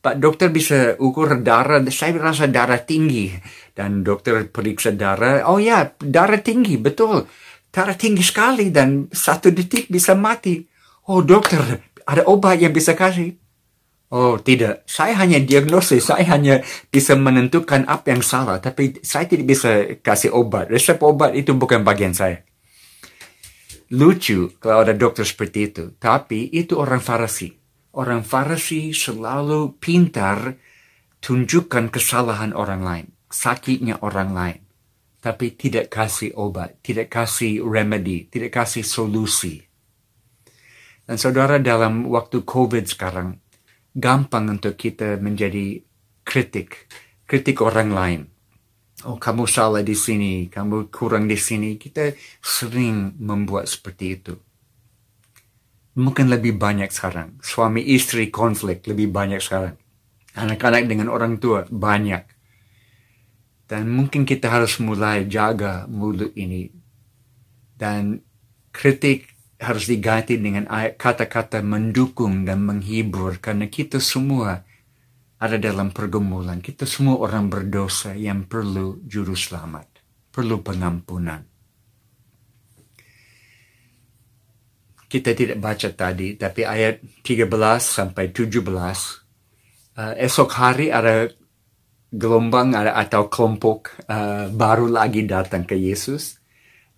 [0.00, 1.84] pak dokter bisa ukur darah.
[1.92, 3.28] Saya rasa darah tinggi.
[3.76, 5.44] Dan dokter periksa darah.
[5.44, 7.28] Oh ya darah tinggi betul.
[7.68, 10.64] Darah tinggi sekali dan satu detik bisa mati.
[11.12, 11.60] Oh dokter
[12.08, 13.36] ada obat yang bisa kasih?
[14.10, 14.82] Oh tidak.
[14.88, 16.08] Saya hanya diagnosis.
[16.08, 18.58] Saya hanya bisa menentukan apa yang salah.
[18.58, 20.72] Tapi saya tidak bisa kasih obat.
[20.72, 22.42] Resep obat itu bukan bagian saya
[23.90, 25.84] Lucu kalau ada dokter seperti itu.
[25.98, 27.50] Tapi itu orang Farisi.
[27.98, 30.54] Orang Farisi selalu pintar
[31.18, 33.06] tunjukkan kesalahan orang lain.
[33.26, 34.60] Sakitnya orang lain.
[35.18, 36.78] Tapi tidak kasih obat.
[36.86, 38.30] Tidak kasih remedy.
[38.30, 39.58] Tidak kasih solusi.
[41.02, 43.42] Dan saudara dalam waktu COVID sekarang.
[43.90, 45.82] Gampang untuk kita menjadi
[46.22, 46.86] kritik.
[47.26, 48.20] Kritik orang lain
[49.04, 51.80] oh kamu salah di sini, kamu kurang di sini.
[51.80, 54.34] Kita sering membuat seperti itu.
[55.96, 57.40] Mungkin lebih banyak sekarang.
[57.42, 59.74] Suami istri konflik lebih banyak sekarang.
[60.38, 62.22] Anak-anak dengan orang tua banyak.
[63.66, 66.70] Dan mungkin kita harus mulai jaga mulut ini.
[67.74, 68.22] Dan
[68.70, 69.26] kritik
[69.60, 73.42] harus diganti dengan kata-kata mendukung dan menghibur.
[73.42, 74.62] Karena kita semua
[75.40, 76.60] ada dalam pergumulan.
[76.60, 79.88] Kita semua orang berdosa yang perlu juru selamat,
[80.28, 81.40] perlu pengampunan.
[85.10, 87.50] Kita tidak baca tadi, tapi ayat 13
[87.82, 88.62] sampai 17,
[89.98, 91.26] uh, esok hari ada
[92.14, 96.38] gelombang atau kelompok uh, baru lagi datang ke Yesus.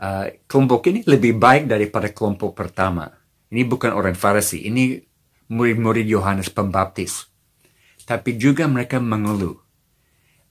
[0.02, 3.08] Uh, kelompok ini lebih baik daripada kelompok pertama.
[3.48, 4.98] Ini bukan orang Farisi, ini
[5.48, 7.31] murid-murid Yohanes Pembaptis
[8.04, 9.58] tapi juga mereka mengeluh.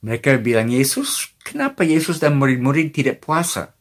[0.01, 3.77] Mereka bilang, Yesus, kenapa Yesus dan murid-murid tidak puasa?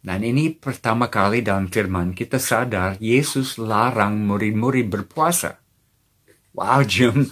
[0.00, 5.60] Dan ini pertama kali dalam firman kita sadar Yesus larang murid-murid berpuasa.
[6.56, 7.28] Wow, Jim,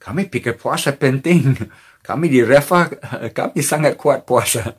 [0.00, 1.56] kami pikir puasa penting.
[2.02, 2.90] Kami di Reva,
[3.30, 4.74] kami sangat kuat puasa.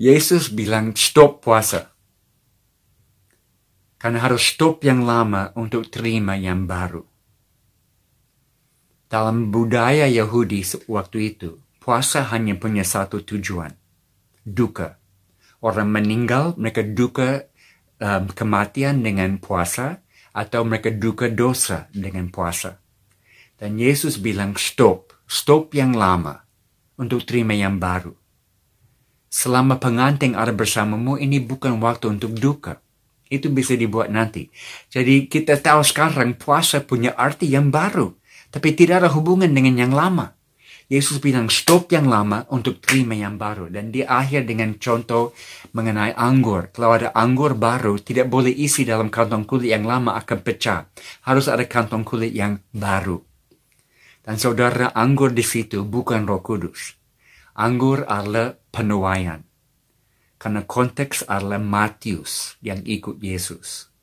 [0.00, 1.92] Yesus bilang stop puasa.
[4.00, 7.13] Karena harus stop yang lama untuk terima yang baru.
[9.14, 13.70] Dalam budaya Yahudi waktu itu, puasa hanya punya satu tujuan,
[14.42, 14.98] duka.
[15.62, 17.46] Orang meninggal, mereka duka
[18.02, 20.02] um, kematian dengan puasa,
[20.34, 22.82] atau mereka duka dosa dengan puasa.
[23.54, 26.42] Dan Yesus bilang stop, stop yang lama,
[26.98, 28.18] untuk terima yang baru.
[29.30, 32.82] Selama pengantin ada bersamamu, ini bukan waktu untuk duka.
[33.30, 34.50] Itu bisa dibuat nanti.
[34.90, 38.23] Jadi kita tahu sekarang puasa punya arti yang baru
[38.54, 40.30] tapi tidak ada hubungan dengan yang lama.
[40.86, 43.66] Yesus bilang stop yang lama untuk terima yang baru.
[43.66, 45.34] Dan di akhir dengan contoh
[45.74, 46.70] mengenai anggur.
[46.70, 50.86] Kalau ada anggur baru, tidak boleh isi dalam kantong kulit yang lama akan pecah.
[51.26, 53.18] Harus ada kantong kulit yang baru.
[54.22, 56.94] Dan saudara, anggur di situ bukan roh kudus.
[57.58, 59.42] Anggur adalah penuaian.
[60.38, 63.93] Karena konteks adalah Matius yang ikut Yesus.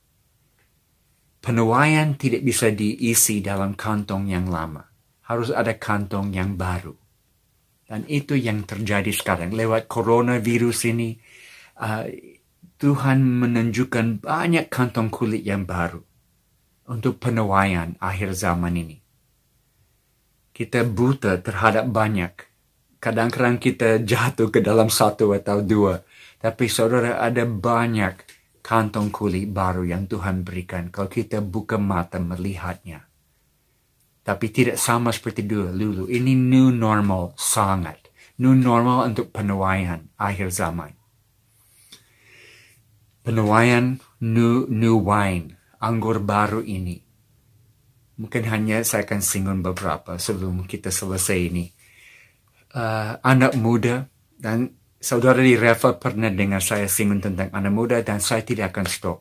[1.42, 4.86] Penuaian tidak bisa diisi dalam kantong yang lama
[5.26, 6.92] harus ada kantong yang baru.
[7.88, 9.56] Dan itu yang terjadi sekarang.
[9.56, 11.16] Lewat coronavirus ini,
[11.80, 12.08] uh,
[12.76, 16.04] Tuhan menunjukkan banyak kantong kulit yang baru
[16.92, 18.98] untuk penuaian akhir zaman ini.
[20.52, 22.34] Kita buta terhadap banyak.
[23.02, 26.04] Kadang-kadang kita jatuh ke dalam satu atau dua.
[26.38, 33.04] Tapi saudara ada banyak kantong kulit baru yang Tuhan berikan kalau kita buka mata melihatnya.
[34.22, 36.06] Tapi tidak sama seperti dulu.
[36.06, 37.98] Ini new normal sangat.
[38.38, 40.94] New normal untuk penuaian akhir zaman.
[43.22, 47.02] Penuaian new, new wine, anggur baru ini.
[48.22, 51.66] Mungkin hanya saya akan singgung beberapa sebelum kita selesai ini.
[52.72, 54.06] Uh, anak muda
[54.38, 58.86] dan saudara di Reva pernah dengar saya singgung tentang anak muda dan saya tidak akan
[58.86, 59.20] stop.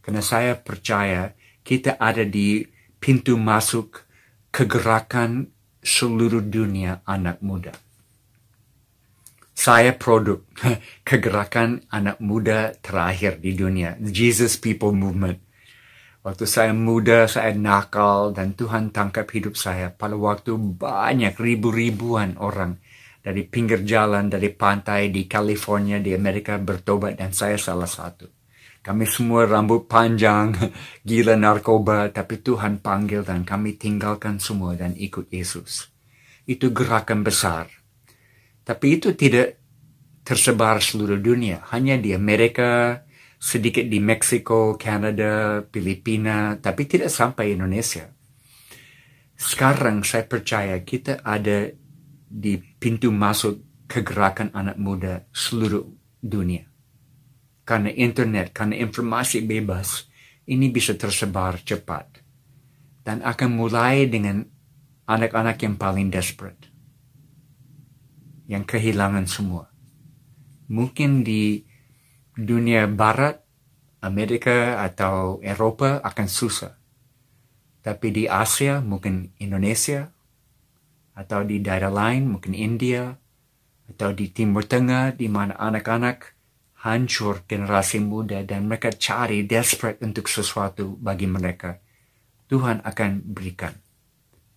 [0.00, 2.64] Karena saya percaya kita ada di
[2.96, 4.08] pintu masuk
[4.48, 5.52] kegerakan
[5.84, 7.76] seluruh dunia anak muda.
[9.52, 10.40] Saya produk
[11.08, 15.44] kegerakan anak muda terakhir di dunia, Jesus People Movement.
[16.24, 19.92] Waktu saya muda, saya nakal dan Tuhan tangkap hidup saya.
[19.92, 22.80] Pada waktu banyak ribu-ribuan orang
[23.18, 28.26] dari pinggir jalan, dari pantai di California, di Amerika bertobat dan saya salah satu.
[28.78, 30.54] Kami semua rambut panjang,
[31.08, 35.90] gila narkoba, tapi Tuhan panggil dan kami tinggalkan semua dan ikut Yesus.
[36.48, 37.68] Itu gerakan besar.
[38.64, 39.60] Tapi itu tidak
[40.24, 43.04] tersebar seluruh dunia, hanya di Amerika,
[43.40, 48.12] sedikit di Meksiko, Kanada, Filipina, tapi tidak sampai Indonesia.
[49.38, 51.70] Sekarang saya percaya kita ada
[52.28, 55.88] di pintu masuk kegerakan anak muda seluruh
[56.20, 56.68] dunia
[57.68, 60.08] karena internet, karena informasi bebas,
[60.48, 62.24] ini bisa tersebar cepat.
[63.04, 64.40] Dan akan mulai dengan
[65.04, 66.72] anak-anak yang paling desperate.
[68.48, 69.68] Yang kehilangan semua.
[70.72, 71.60] Mungkin di
[72.32, 73.36] dunia barat,
[74.00, 76.72] Amerika atau Eropa akan susah.
[77.84, 80.08] Tapi di Asia, mungkin Indonesia,
[81.18, 83.10] atau di daerah lain, mungkin India,
[83.90, 86.38] atau di Timur Tengah, di mana anak-anak
[86.86, 91.82] hancur generasi muda dan mereka cari desperate untuk sesuatu bagi mereka,
[92.46, 93.74] Tuhan akan berikan.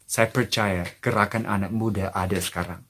[0.06, 2.86] Saya percaya gerakan anak muda ada sekarang.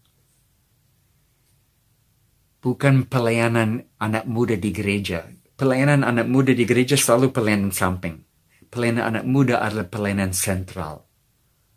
[2.62, 5.26] Bukan pelayanan anak muda di gereja.
[5.58, 8.22] Pelayanan anak muda di gereja selalu pelayanan samping.
[8.70, 11.06] Pelayanan anak muda adalah pelayanan sentral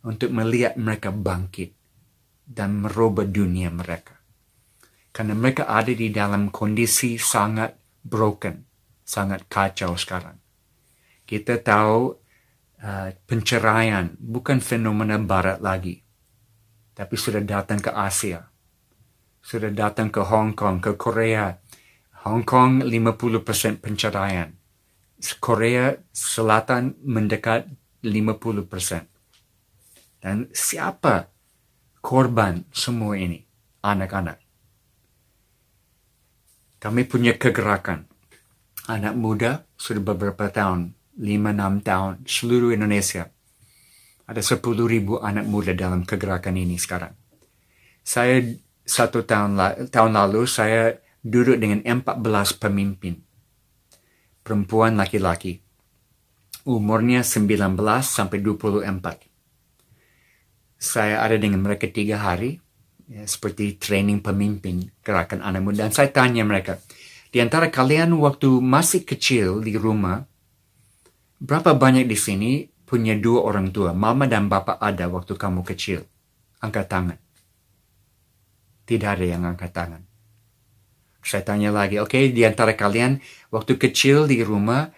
[0.04, 1.83] untuk melihat mereka bangkit
[2.44, 4.14] dan merubah dunia mereka
[5.14, 7.70] karena mereka ada di dalam kondisi sangat
[8.02, 8.66] broken,
[9.06, 10.34] sangat kacau sekarang.
[11.22, 12.10] Kita tahu
[12.82, 16.02] uh, penceraian bukan fenomena barat lagi,
[16.98, 18.42] tapi sudah datang ke Asia,
[19.38, 21.62] sudah datang ke Hong Kong, ke Korea.
[22.26, 24.50] Hong Kong 50% penceraian.
[25.38, 27.70] Korea Selatan mendekat
[28.02, 30.18] 50%.
[30.18, 31.33] Dan siapa
[32.04, 33.40] korban semua ini?
[33.80, 34.36] Anak-anak.
[36.76, 38.04] Kami punya kegerakan.
[38.84, 43.32] Anak muda sudah beberapa tahun, 5-6 tahun, seluruh Indonesia.
[44.28, 47.16] Ada 10 ribu anak muda dalam kegerakan ini sekarang.
[48.04, 48.52] Saya
[48.84, 49.56] satu tahun,
[49.88, 52.20] tahun lalu saya duduk dengan 14
[52.60, 53.16] pemimpin.
[54.44, 55.64] Perempuan laki-laki.
[56.68, 59.33] Umurnya 19 sampai 24.
[60.84, 62.60] Saya ada dengan mereka tiga hari
[63.08, 65.88] ya, seperti training pemimpin gerakan anak muda.
[65.88, 66.76] Dan saya tanya mereka,
[67.32, 70.20] di antara kalian waktu masih kecil di rumah,
[71.40, 72.52] berapa banyak di sini
[72.84, 76.04] punya dua orang tua, mama dan bapak ada waktu kamu kecil?
[76.60, 77.18] Angkat tangan.
[78.84, 80.04] Tidak ada yang angkat tangan.
[81.24, 83.16] Saya tanya lagi, oke, okay, di antara kalian
[83.48, 84.92] waktu kecil di rumah,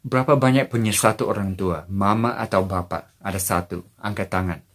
[0.00, 3.20] berapa banyak punya satu orang tua, mama atau bapak?
[3.20, 4.65] Ada satu, angkat tangan.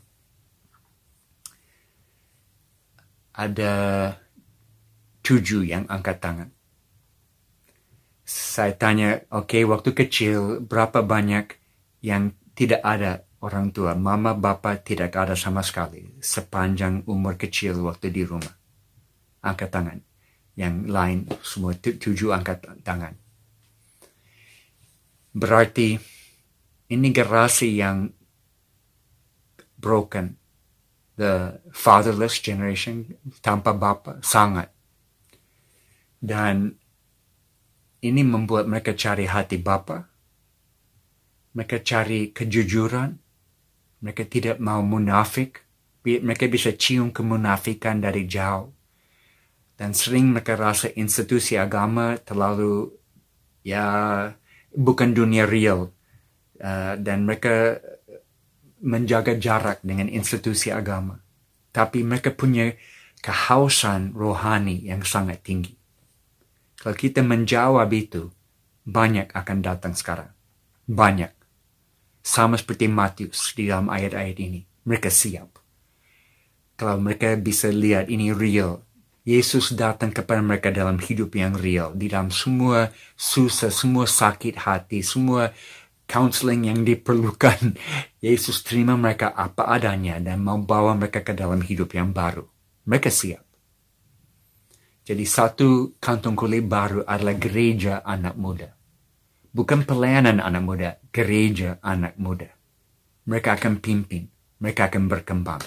[3.31, 3.73] Ada
[5.23, 6.49] tujuh yang angkat tangan.
[8.25, 11.51] Saya tanya, oke, okay, waktu kecil berapa banyak
[12.01, 18.13] yang tidak ada orang tua, mama, bapa tidak ada sama sekali sepanjang umur kecil waktu
[18.13, 18.53] di rumah.
[19.41, 19.99] Angkat tangan.
[20.53, 23.17] Yang lain semua tujuh angkat tangan.
[25.31, 25.95] Berarti
[26.91, 28.11] ini generasi yang
[29.79, 30.40] broken.
[31.19, 34.71] The fatherless generation tanpa bapa sangat.
[36.21, 36.77] Dan
[38.01, 40.07] ini membuat mereka cari hati bapa.
[41.51, 43.21] Mereka cari kejujuran
[44.01, 45.61] mereka tidak mau munafik.
[46.01, 48.73] Mereka bisa cium kemunafikan dari jauh.
[49.77, 52.89] Dan sering mereka rasa institusi agama terlalu
[53.61, 53.85] ya
[54.73, 55.93] bukan dunia real.
[56.61, 57.81] Uh, dan mereka
[58.81, 61.21] menjaga jarak dengan institusi agama.
[61.71, 62.73] Tapi mereka punya
[63.21, 65.77] kehausan rohani yang sangat tinggi.
[66.81, 68.33] Kalau kita menjawab itu,
[68.83, 70.33] banyak akan datang sekarang.
[70.89, 71.29] Banyak.
[72.25, 74.65] Sama seperti Matius di dalam ayat-ayat ini.
[74.85, 75.61] Mereka siap.
[76.73, 78.81] Kalau mereka bisa lihat ini real.
[79.21, 81.93] Yesus datang kepada mereka dalam hidup yang real.
[81.93, 85.53] Di dalam semua susah, semua sakit hati, semua
[86.11, 87.79] counseling yang diperlukan.
[88.25, 92.43] Yesus terima mereka apa adanya dan mau bawa mereka ke dalam hidup yang baru.
[92.83, 93.47] Mereka siap.
[95.07, 98.69] Jadi satu kantong kulit baru adalah gereja anak muda.
[99.51, 102.47] Bukan pelayanan anak muda, gereja anak muda.
[103.27, 104.27] Mereka akan pimpin,
[104.61, 105.63] mereka akan berkembang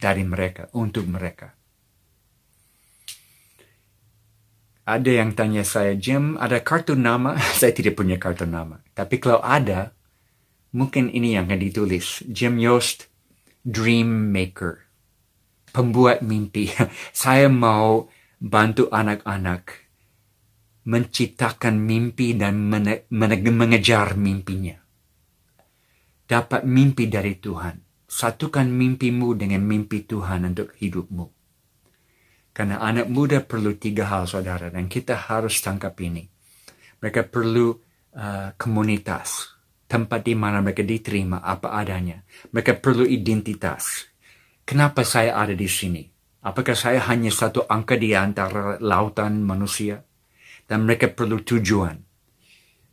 [0.00, 1.59] dari mereka, untuk mereka.
[4.88, 7.36] Ada yang tanya saya, Jim, ada kartu nama?
[7.58, 8.80] saya tidak punya kartu nama.
[8.96, 9.92] Tapi kalau ada,
[10.72, 12.24] mungkin ini yang akan ditulis.
[12.26, 13.10] Jim Yost,
[13.62, 14.88] Dream Maker.
[15.70, 16.72] Pembuat mimpi.
[17.14, 18.10] saya mau
[18.40, 19.90] bantu anak-anak
[20.90, 22.56] menciptakan mimpi dan
[23.12, 24.80] mengejar mimpinya.
[26.26, 28.06] Dapat mimpi dari Tuhan.
[28.10, 31.39] Satukan mimpimu dengan mimpi Tuhan untuk hidupmu.
[32.60, 36.28] Karena anak muda perlu tiga hal saudara dan kita harus tangkap ini.
[37.00, 39.56] Mereka perlu uh, komunitas,
[39.88, 42.20] tempat di mana mereka diterima apa adanya.
[42.52, 44.04] Mereka perlu identitas.
[44.60, 46.04] Kenapa saya ada di sini?
[46.44, 50.04] Apakah saya hanya satu angka di antara lautan manusia?
[50.70, 51.98] dan mereka perlu tujuan.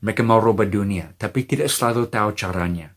[0.01, 2.97] Mereka mau rubah dunia, tapi tidak selalu tahu caranya.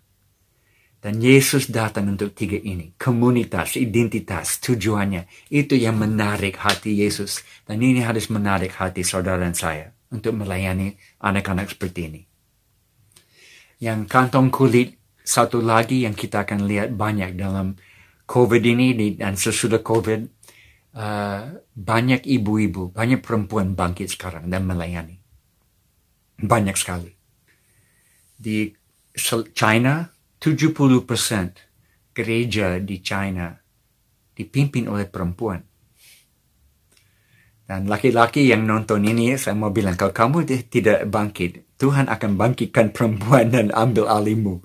[1.00, 2.92] Dan Yesus datang untuk tiga ini.
[3.00, 5.24] Komunitas, identitas, tujuannya.
[5.48, 7.40] Itu yang menarik hati Yesus.
[7.64, 9.96] Dan ini harus menarik hati saudara dan saya.
[10.12, 10.92] Untuk melayani
[11.24, 12.20] anak-anak seperti ini.
[13.80, 17.80] Yang kantong kulit, satu lagi yang kita akan lihat banyak dalam
[18.28, 20.20] COVID ini dan sesudah COVID
[20.94, 21.42] uh,
[21.74, 25.16] banyak ibu-ibu, banyak perempuan bangkit sekarang dan melayani.
[26.40, 27.12] Banyak sekali.
[28.36, 28.68] Di
[29.56, 30.08] China,
[30.40, 33.52] 70% gereja di China
[34.32, 35.60] dipimpin oleh perempuan.
[37.70, 42.90] Dan laki-laki yang nonton ini, saya mau bilang, kalau kamu tidak bangkit, Tuhan akan bangkitkan
[42.96, 44.64] perempuan dan ambil alihmu.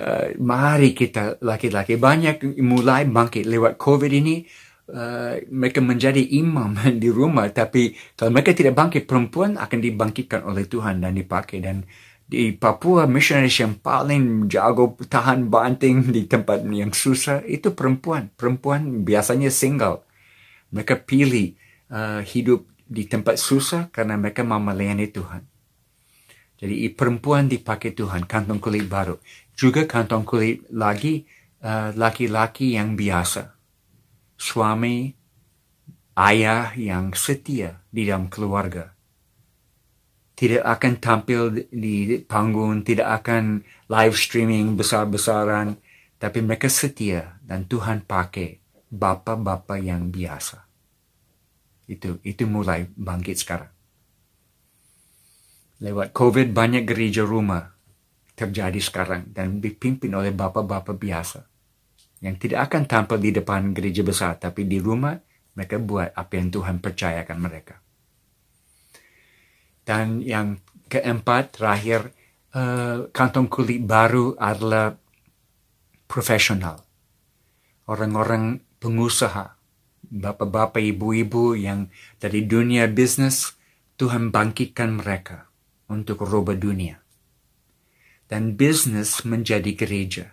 [0.00, 4.48] Uh, mari kita laki-laki banyak mulai bangkit lewat COVID ini
[4.88, 6.72] uh, mereka menjadi imam
[7.02, 11.84] di rumah tapi kalau mereka tidak bangkit perempuan akan dibangkitkan oleh Tuhan dan dipakai dan
[12.30, 18.30] di Papua missionaries yang paling jago tahan banting di tempat yang susah itu perempuan.
[18.38, 20.06] Perempuan biasanya single.
[20.70, 21.58] Mereka pilih
[21.90, 25.42] uh, hidup di tempat susah karena mereka mau melayani Tuhan.
[26.62, 29.18] Jadi perempuan dipakai Tuhan kantong kulit baru.
[29.50, 31.26] Juga kantong kulit lagi
[31.66, 33.58] uh, laki-laki yang biasa.
[34.38, 35.10] Suami,
[36.14, 38.99] ayah yang setia di dalam keluarga.
[40.40, 43.60] Tidak akan tampil di panggung, tidak akan
[43.92, 45.76] live streaming besar-besaran,
[46.16, 48.56] tapi mereka setia dan Tuhan pakai
[48.88, 50.64] bapa-bapa yang biasa.
[51.84, 53.68] Itu itu mulai bangkit sekarang.
[55.84, 57.76] Lewat COVID banyak gereja rumah
[58.32, 61.44] terjadi sekarang dan dipimpin oleh bapa-bapa biasa
[62.24, 65.16] yang tidak akan tampil di depan gereja besar, tapi di rumah
[65.52, 67.80] mereka buat apa yang Tuhan percayakan mereka.
[69.84, 72.14] Dan yang keempat, terakhir,
[72.54, 74.94] uh, kantong kulit baru adalah
[76.06, 76.82] profesional.
[77.90, 79.56] Orang-orang pengusaha,
[80.06, 81.90] bapak-bapak, ibu-ibu yang
[82.22, 83.56] dari dunia bisnis,
[83.98, 85.50] Tuhan bangkitkan mereka
[85.90, 87.02] untuk rubah dunia.
[88.30, 90.30] Dan bisnis menjadi gereja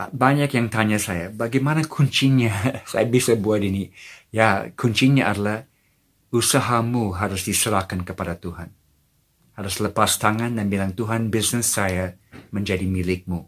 [0.00, 2.48] Ah, banyak yang tanya saya, bagaimana kuncinya
[2.90, 3.92] saya bisa buat ini?
[4.32, 5.68] Ya, kuncinya adalah
[6.30, 8.70] usahamu harus diserahkan kepada Tuhan.
[9.58, 12.16] Harus lepas tangan dan bilang, Tuhan, bisnis saya
[12.54, 13.44] menjadi milikmu.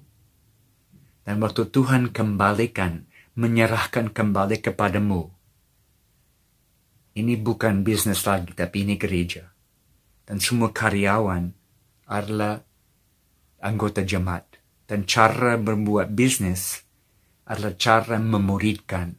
[1.23, 3.07] Dan waktu Tuhan kembalikan,
[3.39, 5.31] menyerahkan kembali kepadamu,
[7.13, 9.53] ini bukan bisnis lagi, tapi ini gereja.
[10.25, 11.53] Dan semua karyawan
[12.09, 12.61] adalah
[13.61, 14.49] anggota jemaat.
[14.89, 16.85] Dan cara berbuat bisnis
[17.49, 19.17] adalah cara memuridkan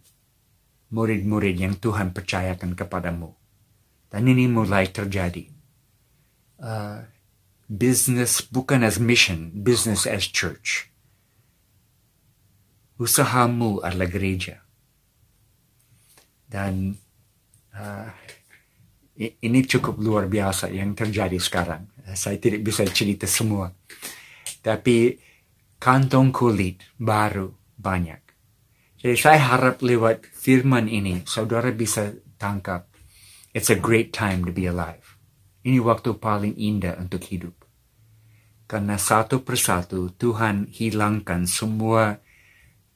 [0.93, 3.42] murid-murid yang Tuhan percayakan kepadamu.
[4.14, 5.49] Dan ini mulai terjadi.
[6.61, 7.01] Uh,
[7.66, 10.93] business bukan as mission, business as church.
[13.01, 14.61] Usahamu adalah gereja.
[16.45, 16.93] Dan
[17.74, 18.14] uh,
[19.18, 21.89] ini cukup luar biasa yang terjadi sekarang.
[22.14, 23.74] Saya tidak bisa cerita semua.
[24.61, 25.18] Tapi
[25.82, 27.49] kantong kulit baru
[27.82, 28.22] banyak.
[29.01, 32.92] Jadi saya harap lewat firman ini saudara bisa tangkap.
[33.54, 35.14] It's a great time to be alive.
[35.62, 37.54] Ini waktu paling indah untuk hidup.
[38.66, 42.18] Karena satu persatu Tuhan hilangkan semua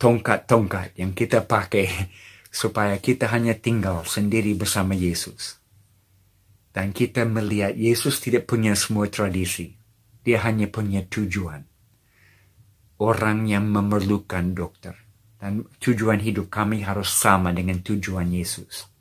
[0.02, 1.86] tongkat-tongkat yang kita pakai
[2.50, 5.62] supaya kita hanya tinggal sendiri bersama Yesus.
[6.74, 9.78] Dan kita melihat Yesus tidak punya semua tradisi.
[10.26, 11.70] Dia hanya punya tujuan.
[12.98, 14.98] Orang yang memerlukan dokter.
[15.38, 18.97] Dan tujuan hidup kami harus sama dengan tujuan Yesus.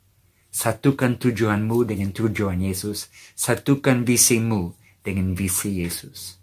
[0.49, 3.11] Satukan tujuanmu dengan tujuan Yesus.
[3.37, 4.73] Satukan visimu
[5.03, 6.36] dengan visi Yesus.